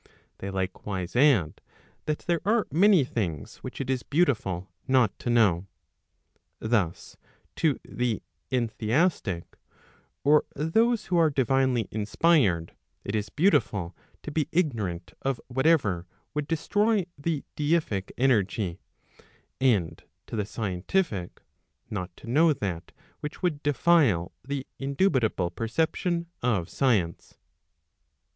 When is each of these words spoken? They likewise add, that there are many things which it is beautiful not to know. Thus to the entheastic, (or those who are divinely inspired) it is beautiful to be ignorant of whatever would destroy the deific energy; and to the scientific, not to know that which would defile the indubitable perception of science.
They 0.39 0.49
likewise 0.49 1.15
add, 1.15 1.61
that 2.07 2.17
there 2.25 2.41
are 2.43 2.65
many 2.71 3.03
things 3.03 3.57
which 3.57 3.79
it 3.79 3.87
is 3.87 4.01
beautiful 4.01 4.67
not 4.87 5.19
to 5.19 5.29
know. 5.29 5.67
Thus 6.57 7.17
to 7.57 7.79
the 7.87 8.23
entheastic, 8.51 9.43
(or 10.23 10.45
those 10.55 11.05
who 11.05 11.17
are 11.17 11.29
divinely 11.29 11.87
inspired) 11.91 12.73
it 13.05 13.13
is 13.13 13.29
beautiful 13.29 13.95
to 14.23 14.31
be 14.31 14.47
ignorant 14.51 15.13
of 15.21 15.39
whatever 15.49 16.07
would 16.33 16.47
destroy 16.47 17.05
the 17.15 17.43
deific 17.55 18.11
energy; 18.17 18.79
and 19.59 20.03
to 20.25 20.35
the 20.35 20.47
scientific, 20.47 21.41
not 21.91 22.09
to 22.17 22.27
know 22.27 22.53
that 22.53 22.91
which 23.19 23.43
would 23.43 23.61
defile 23.61 24.31
the 24.43 24.65
indubitable 24.79 25.51
perception 25.51 26.25
of 26.41 26.69
science. 26.69 27.37